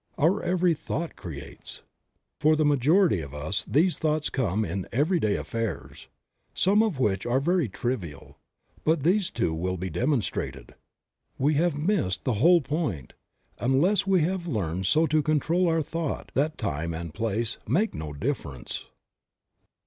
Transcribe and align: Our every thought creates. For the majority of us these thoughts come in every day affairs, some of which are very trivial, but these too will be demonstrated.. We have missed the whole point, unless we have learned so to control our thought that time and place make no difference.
Our 0.17 0.41
every 0.41 0.73
thought 0.73 1.15
creates. 1.15 1.83
For 2.39 2.55
the 2.55 2.65
majority 2.65 3.21
of 3.21 3.35
us 3.35 3.63
these 3.65 3.99
thoughts 3.99 4.31
come 4.31 4.65
in 4.65 4.87
every 4.91 5.19
day 5.19 5.35
affairs, 5.35 6.07
some 6.55 6.81
of 6.81 6.97
which 6.97 7.27
are 7.27 7.39
very 7.39 7.69
trivial, 7.69 8.39
but 8.83 9.03
these 9.03 9.29
too 9.29 9.53
will 9.53 9.77
be 9.77 9.91
demonstrated.. 9.91 10.73
We 11.37 11.53
have 11.53 11.77
missed 11.77 12.23
the 12.23 12.33
whole 12.41 12.61
point, 12.61 13.13
unless 13.59 14.07
we 14.07 14.21
have 14.21 14.47
learned 14.47 14.87
so 14.87 15.05
to 15.05 15.21
control 15.21 15.67
our 15.67 15.83
thought 15.83 16.31
that 16.33 16.57
time 16.57 16.95
and 16.95 17.13
place 17.13 17.59
make 17.67 17.93
no 17.93 18.11
difference. 18.11 18.87